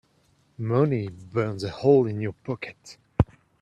[0.57, 2.97] Money burns a hole in your pocket.